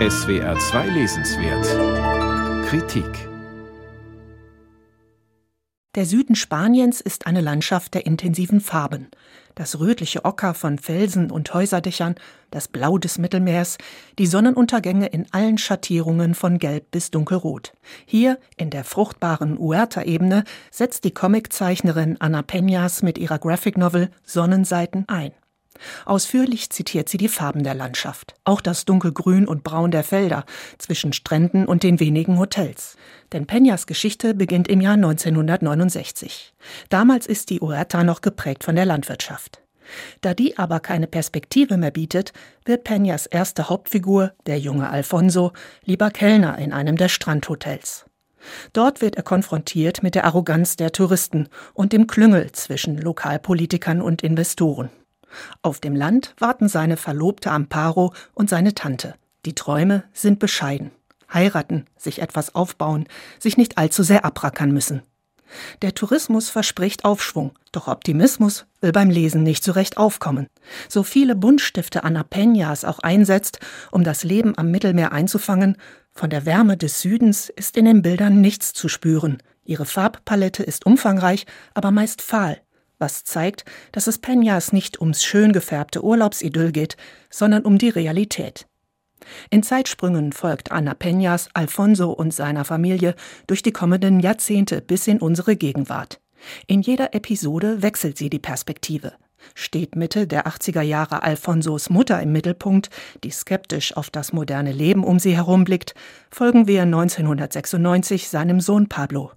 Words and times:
SWR 0.00 0.58
2 0.58 0.88
Lesenswert 0.88 2.66
Kritik 2.66 3.28
Der 5.94 6.04
Süden 6.04 6.34
Spaniens 6.34 7.00
ist 7.00 7.28
eine 7.28 7.40
Landschaft 7.40 7.94
der 7.94 8.04
intensiven 8.04 8.60
Farben. 8.60 9.06
Das 9.54 9.78
rötliche 9.78 10.24
Ocker 10.24 10.52
von 10.54 10.78
Felsen 10.80 11.30
und 11.30 11.54
Häuserdächern, 11.54 12.16
das 12.50 12.66
Blau 12.66 12.98
des 12.98 13.18
Mittelmeers, 13.18 13.78
die 14.18 14.26
Sonnenuntergänge 14.26 15.06
in 15.06 15.26
allen 15.30 15.58
Schattierungen 15.58 16.34
von 16.34 16.58
Gelb 16.58 16.90
bis 16.90 17.12
Dunkelrot. 17.12 17.72
Hier, 18.04 18.40
in 18.56 18.70
der 18.70 18.82
fruchtbaren 18.82 19.56
Huerta-Ebene, 19.60 20.42
setzt 20.72 21.04
die 21.04 21.14
Comiczeichnerin 21.14 22.20
Ana 22.20 22.40
Peñas 22.40 23.04
mit 23.04 23.16
ihrer 23.16 23.38
Graphic 23.38 23.78
Novel 23.78 24.10
Sonnenseiten 24.24 25.04
ein. 25.06 25.30
Ausführlich 26.04 26.70
zitiert 26.70 27.08
sie 27.08 27.16
die 27.16 27.28
Farben 27.28 27.64
der 27.64 27.74
Landschaft, 27.74 28.34
auch 28.44 28.60
das 28.60 28.84
dunkelgrün 28.84 29.46
und 29.46 29.64
braun 29.64 29.90
der 29.90 30.04
Felder 30.04 30.44
zwischen 30.78 31.12
Stränden 31.12 31.66
und 31.66 31.82
den 31.82 32.00
wenigen 32.00 32.38
Hotels. 32.38 32.96
Denn 33.32 33.46
Peñas 33.46 33.86
Geschichte 33.86 34.34
beginnt 34.34 34.68
im 34.68 34.80
Jahr 34.80 34.94
1969. 34.94 36.54
Damals 36.88 37.26
ist 37.26 37.50
die 37.50 37.60
Huerta 37.60 38.04
noch 38.04 38.20
geprägt 38.20 38.64
von 38.64 38.76
der 38.76 38.86
Landwirtschaft. 38.86 39.60
Da 40.20 40.34
die 40.34 40.56
aber 40.58 40.80
keine 40.80 41.06
Perspektive 41.06 41.76
mehr 41.76 41.90
bietet, 41.90 42.32
wird 42.64 42.86
Peñas 42.86 43.26
erste 43.30 43.68
Hauptfigur, 43.68 44.32
der 44.46 44.58
junge 44.58 44.88
Alfonso, 44.88 45.52
lieber 45.84 46.10
Kellner 46.10 46.58
in 46.58 46.72
einem 46.72 46.96
der 46.96 47.08
Strandhotels. 47.08 48.06
Dort 48.72 49.00
wird 49.00 49.16
er 49.16 49.22
konfrontiert 49.22 50.02
mit 50.02 50.14
der 50.14 50.24
Arroganz 50.24 50.76
der 50.76 50.92
Touristen 50.92 51.48
und 51.72 51.92
dem 51.92 52.06
Klüngel 52.06 52.52
zwischen 52.52 52.98
Lokalpolitikern 52.98 54.02
und 54.02 54.22
Investoren. 54.22 54.90
Auf 55.62 55.80
dem 55.80 55.96
Land 55.96 56.34
warten 56.38 56.68
seine 56.68 56.96
Verlobte 56.96 57.50
Amparo 57.50 58.12
und 58.34 58.50
seine 58.50 58.74
Tante. 58.74 59.14
Die 59.44 59.54
Träume 59.54 60.04
sind 60.12 60.38
bescheiden. 60.38 60.90
Heiraten, 61.32 61.86
sich 61.96 62.20
etwas 62.20 62.54
aufbauen, 62.54 63.06
sich 63.38 63.56
nicht 63.56 63.78
allzu 63.78 64.02
sehr 64.02 64.24
abrackern 64.24 64.72
müssen. 64.72 65.02
Der 65.82 65.94
Tourismus 65.94 66.48
verspricht 66.48 67.04
Aufschwung, 67.04 67.52
doch 67.72 67.88
Optimismus 67.88 68.66
will 68.80 68.92
beim 68.92 69.10
Lesen 69.10 69.42
nicht 69.42 69.62
so 69.62 69.72
recht 69.72 69.96
aufkommen. 69.96 70.46
So 70.88 71.02
viele 71.02 71.36
Buntstifte 71.36 72.04
Anna 72.04 72.22
Peñas 72.22 72.86
auch 72.86 72.98
einsetzt, 73.00 73.60
um 73.90 74.04
das 74.04 74.24
Leben 74.24 74.56
am 74.56 74.70
Mittelmeer 74.70 75.12
einzufangen, 75.12 75.76
von 76.12 76.30
der 76.30 76.46
Wärme 76.46 76.76
des 76.76 77.00
Südens 77.00 77.48
ist 77.48 77.76
in 77.76 77.84
den 77.84 78.02
Bildern 78.02 78.40
nichts 78.40 78.72
zu 78.72 78.88
spüren. 78.88 79.38
Ihre 79.64 79.84
Farbpalette 79.84 80.62
ist 80.62 80.86
umfangreich, 80.86 81.46
aber 81.74 81.90
meist 81.90 82.22
fahl, 82.22 82.60
was 82.98 83.24
zeigt, 83.24 83.64
dass 83.92 84.06
es 84.06 84.22
Peñas 84.22 84.72
nicht 84.72 85.00
ums 85.00 85.24
schön 85.24 85.52
gefärbte 85.52 86.04
Urlaubsidyll 86.04 86.72
geht, 86.72 86.96
sondern 87.30 87.64
um 87.64 87.78
die 87.78 87.88
Realität. 87.88 88.66
In 89.50 89.62
Zeitsprüngen 89.62 90.32
folgt 90.32 90.70
Ana 90.70 90.92
Peñas 90.92 91.48
Alfonso 91.54 92.10
und 92.10 92.32
seiner 92.32 92.64
Familie 92.64 93.14
durch 93.46 93.62
die 93.62 93.72
kommenden 93.72 94.20
Jahrzehnte 94.20 94.80
bis 94.80 95.06
in 95.06 95.18
unsere 95.18 95.56
Gegenwart. 95.56 96.20
In 96.66 96.82
jeder 96.82 97.14
Episode 97.14 97.82
wechselt 97.82 98.18
sie 98.18 98.28
die 98.28 98.38
Perspektive 98.38 99.14
steht 99.54 99.96
Mitte 99.96 100.26
der 100.26 100.46
80er 100.46 100.82
Jahre 100.82 101.22
Alfonsos 101.22 101.90
Mutter 101.90 102.20
im 102.20 102.32
Mittelpunkt, 102.32 102.90
die 103.22 103.30
skeptisch 103.30 103.96
auf 103.96 104.10
das 104.10 104.32
moderne 104.32 104.72
Leben 104.72 105.04
um 105.04 105.18
sie 105.18 105.36
herumblickt, 105.36 105.94
folgen 106.30 106.66
wir 106.66 106.82
1996 106.82 108.28
seinem 108.28 108.60
Sohn 108.60 108.88
Pablo. 108.88 109.32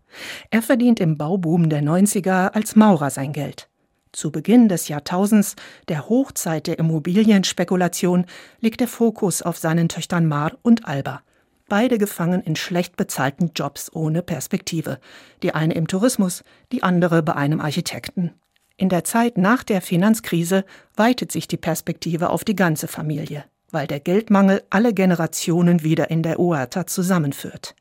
Er 0.49 0.61
verdient 0.61 0.99
im 0.99 1.17
Bauboom 1.17 1.69
der 1.69 1.81
90er 1.81 2.53
als 2.53 2.75
Maurer 2.75 3.09
sein 3.09 3.33
Geld. 3.33 3.69
Zu 4.11 4.31
Beginn 4.31 4.67
des 4.67 4.87
Jahrtausends, 4.87 5.55
der 5.89 6.09
Hochzeit 6.09 6.67
der 6.67 6.79
Immobilienspekulation, 6.79 8.25
liegt 8.59 8.79
der 8.79 8.87
Fokus 8.87 9.41
auf 9.41 9.57
seinen 9.57 9.89
Töchtern 9.89 10.25
Mar 10.25 10.53
und 10.63 10.87
Alba. 10.87 11.21
Beide 11.69 11.97
gefangen 11.97 12.41
in 12.41 12.55
schlecht 12.55 12.95
bezahlten 12.95 13.51
Jobs 13.53 13.93
ohne 13.93 14.21
Perspektive. 14.21 14.99
Die 15.43 15.53
eine 15.53 15.73
im 15.73 15.87
Tourismus, 15.87 16.43
die 16.71 16.81
andere 16.81 17.21
bei 17.21 17.35
einem 17.35 17.59
Architekten. 17.59 18.33
In 18.79 18.89
der 18.89 19.03
Zeit 19.03 19.39
nach 19.39 19.63
der 19.63 19.81
Finanzkrise 19.81 20.63
weitet 20.95 21.31
sich 21.31 21.47
die 21.47 21.57
Perspektive 21.57 22.29
auf 22.29 22.43
die 22.43 22.55
ganze 22.55 22.87
Familie, 22.87 23.43
weil 23.71 23.87
der 23.87 23.99
Geldmangel 23.99 24.61
alle 24.69 24.93
Generationen 24.93 25.81
wieder 25.81 26.11
in 26.11 26.21
der 26.21 26.37
Huerta 26.37 26.85
zusammenführt. 26.85 27.75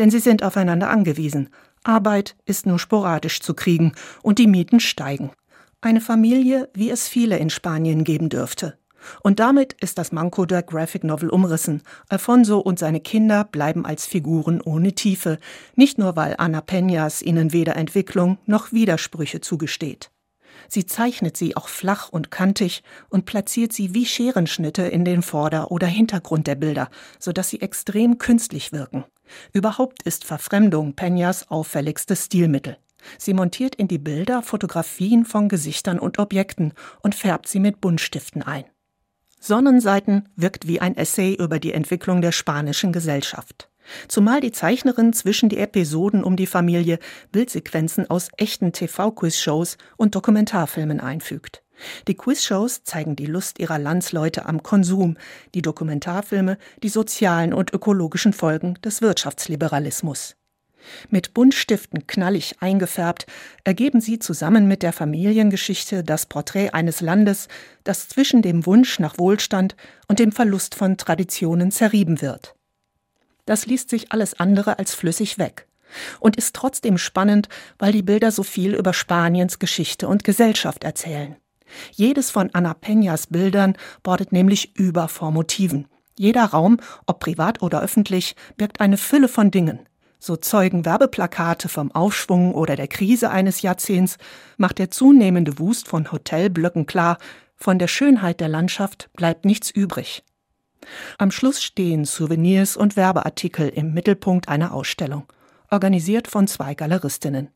Denn 0.00 0.10
sie 0.10 0.18
sind 0.18 0.42
aufeinander 0.42 0.90
angewiesen. 0.90 1.50
Arbeit 1.84 2.34
ist 2.46 2.66
nur 2.66 2.80
sporadisch 2.80 3.40
zu 3.40 3.54
kriegen 3.54 3.92
und 4.22 4.40
die 4.40 4.48
Mieten 4.48 4.80
steigen. 4.80 5.30
Eine 5.82 6.00
Familie, 6.00 6.68
wie 6.74 6.90
es 6.90 7.06
viele 7.06 7.38
in 7.38 7.48
Spanien 7.48 8.02
geben 8.02 8.28
dürfte. 8.28 8.76
Und 9.22 9.38
damit 9.38 9.74
ist 9.74 9.98
das 9.98 10.10
Manko 10.10 10.46
der 10.46 10.64
Graphic 10.64 11.04
Novel 11.04 11.30
umrissen. 11.30 11.82
Alfonso 12.08 12.58
und 12.58 12.80
seine 12.80 13.00
Kinder 13.00 13.44
bleiben 13.44 13.86
als 13.86 14.04
Figuren 14.04 14.60
ohne 14.60 14.94
Tiefe, 14.94 15.38
nicht 15.76 15.96
nur 15.96 16.16
weil 16.16 16.34
Ana 16.38 16.58
Peñas 16.58 17.22
ihnen 17.22 17.52
weder 17.52 17.76
Entwicklung 17.76 18.38
noch 18.46 18.72
Widersprüche 18.72 19.40
zugesteht. 19.40 20.10
Sie 20.68 20.86
zeichnet 20.86 21.36
sie 21.36 21.56
auch 21.56 21.68
flach 21.68 22.08
und 22.10 22.30
kantig 22.30 22.82
und 23.08 23.26
platziert 23.26 23.72
sie 23.72 23.94
wie 23.94 24.06
Scherenschnitte 24.06 24.82
in 24.82 25.04
den 25.04 25.22
Vorder- 25.22 25.70
oder 25.70 25.86
Hintergrund 25.86 26.46
der 26.46 26.54
Bilder, 26.54 26.90
sodass 27.18 27.48
sie 27.48 27.60
extrem 27.60 28.18
künstlich 28.18 28.72
wirken. 28.72 29.04
Überhaupt 29.52 30.02
ist 30.02 30.24
Verfremdung 30.24 30.94
Peñas 30.94 31.48
auffälligstes 31.48 32.26
Stilmittel. 32.26 32.76
Sie 33.18 33.34
montiert 33.34 33.74
in 33.74 33.88
die 33.88 33.98
Bilder 33.98 34.42
Fotografien 34.42 35.24
von 35.24 35.48
Gesichtern 35.48 35.98
und 35.98 36.18
Objekten 36.18 36.74
und 37.02 37.14
färbt 37.14 37.48
sie 37.48 37.60
mit 37.60 37.80
Buntstiften 37.80 38.42
ein. 38.42 38.64
Sonnenseiten 39.40 40.28
wirkt 40.36 40.66
wie 40.66 40.80
ein 40.80 40.96
Essay 40.96 41.34
über 41.34 41.58
die 41.58 41.72
Entwicklung 41.72 42.20
der 42.20 42.32
spanischen 42.32 42.92
Gesellschaft. 42.92 43.69
Zumal 44.08 44.40
die 44.40 44.52
Zeichnerin 44.52 45.12
zwischen 45.12 45.48
die 45.48 45.58
Episoden 45.58 46.24
um 46.24 46.36
die 46.36 46.46
Familie 46.46 46.98
Bildsequenzen 47.32 48.08
aus 48.08 48.28
echten 48.36 48.72
TV-Quiz-Shows 48.72 49.76
und 49.96 50.14
Dokumentarfilmen 50.14 51.00
einfügt. 51.00 51.62
Die 52.08 52.14
Quiz-Shows 52.14 52.84
zeigen 52.84 53.16
die 53.16 53.26
Lust 53.26 53.58
ihrer 53.58 53.78
Landsleute 53.78 54.46
am 54.46 54.62
Konsum, 54.62 55.16
die 55.54 55.62
Dokumentarfilme 55.62 56.58
die 56.82 56.88
sozialen 56.88 57.54
und 57.54 57.72
ökologischen 57.72 58.32
Folgen 58.32 58.74
des 58.84 59.00
Wirtschaftsliberalismus. 59.00 60.36
Mit 61.10 61.34
Buntstiften 61.34 62.06
knallig 62.06 62.56
eingefärbt, 62.60 63.26
ergeben 63.64 64.00
sie 64.00 64.18
zusammen 64.18 64.66
mit 64.66 64.82
der 64.82 64.94
Familiengeschichte 64.94 66.02
das 66.02 66.24
Porträt 66.24 66.70
eines 66.70 67.02
Landes, 67.02 67.48
das 67.84 68.08
zwischen 68.08 68.40
dem 68.40 68.64
Wunsch 68.64 68.98
nach 68.98 69.18
Wohlstand 69.18 69.76
und 70.08 70.18
dem 70.18 70.32
Verlust 70.32 70.74
von 70.74 70.96
Traditionen 70.96 71.70
zerrieben 71.70 72.22
wird 72.22 72.54
das 73.50 73.66
liest 73.66 73.90
sich 73.90 74.12
alles 74.12 74.38
andere 74.38 74.78
als 74.78 74.94
flüssig 74.94 75.36
weg 75.36 75.66
und 76.20 76.36
ist 76.36 76.54
trotzdem 76.54 76.98
spannend, 76.98 77.48
weil 77.80 77.90
die 77.90 78.02
Bilder 78.02 78.30
so 78.30 78.44
viel 78.44 78.76
über 78.76 78.92
Spaniens 78.92 79.58
Geschichte 79.58 80.06
und 80.06 80.22
Gesellschaft 80.22 80.84
erzählen. 80.84 81.34
Jedes 81.90 82.30
von 82.30 82.50
Ana 82.52 82.76
Peñas 82.80 83.26
Bildern 83.28 83.74
bordet 84.04 84.30
nämlich 84.30 84.76
über 84.76 85.08
vor 85.08 85.32
Motiven. 85.32 85.88
Jeder 86.16 86.44
Raum, 86.44 86.78
ob 87.06 87.18
privat 87.18 87.60
oder 87.60 87.82
öffentlich, 87.82 88.36
birgt 88.56 88.80
eine 88.80 88.96
Fülle 88.96 89.26
von 89.26 89.50
Dingen. 89.50 89.80
So 90.20 90.36
zeugen 90.36 90.84
Werbeplakate 90.84 91.68
vom 91.68 91.90
Aufschwung 91.90 92.54
oder 92.54 92.76
der 92.76 92.86
Krise 92.86 93.32
eines 93.32 93.62
Jahrzehnts, 93.62 94.16
macht 94.58 94.78
der 94.78 94.92
zunehmende 94.92 95.58
Wust 95.58 95.88
von 95.88 96.12
Hotelblöcken 96.12 96.86
klar, 96.86 97.18
von 97.56 97.80
der 97.80 97.88
Schönheit 97.88 98.38
der 98.38 98.48
Landschaft 98.48 99.10
bleibt 99.14 99.44
nichts 99.44 99.72
übrig. 99.72 100.22
Am 101.18 101.30
Schluss 101.30 101.62
stehen 101.62 102.04
Souvenirs 102.04 102.76
und 102.76 102.96
Werbeartikel 102.96 103.68
im 103.68 103.92
Mittelpunkt 103.92 104.48
einer 104.48 104.72
Ausstellung, 104.72 105.24
organisiert 105.70 106.28
von 106.28 106.46
zwei 106.46 106.74
Galeristinnen. 106.74 107.48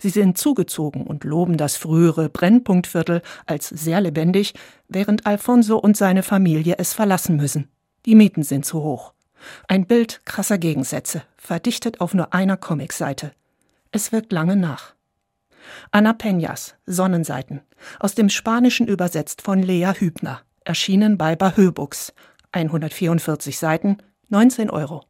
Sie 0.00 0.10
sind 0.10 0.36
zugezogen 0.36 1.06
und 1.06 1.24
loben 1.24 1.56
das 1.56 1.76
frühere 1.76 2.28
Brennpunktviertel 2.28 3.22
als 3.46 3.68
sehr 3.68 4.00
lebendig, 4.00 4.54
während 4.88 5.26
Alfonso 5.26 5.78
und 5.78 5.96
seine 5.96 6.22
Familie 6.22 6.76
es 6.78 6.92
verlassen 6.92 7.36
müssen. 7.36 7.68
Die 8.06 8.14
Mieten 8.14 8.42
sind 8.42 8.64
zu 8.64 8.82
hoch. 8.82 9.12
Ein 9.68 9.86
Bild 9.86 10.22
krasser 10.24 10.58
Gegensätze, 10.58 11.22
verdichtet 11.36 12.00
auf 12.00 12.14
nur 12.14 12.34
einer 12.34 12.56
Comicseite. 12.56 13.32
Es 13.92 14.12
wirkt 14.12 14.32
lange 14.32 14.56
nach. 14.56 14.94
Ana 15.90 16.12
Peñas, 16.12 16.74
Sonnenseiten, 16.86 17.60
aus 17.98 18.14
dem 18.14 18.28
Spanischen 18.28 18.86
übersetzt 18.86 19.42
von 19.42 19.62
Lea 19.62 19.92
Hübner, 19.94 20.40
erschienen 20.64 21.16
bei 21.16 21.36
Bahö 21.36 21.70
Books, 21.72 22.12
144 22.52 23.58
Seiten, 23.58 23.98
19 24.28 24.70
Euro. 24.70 24.98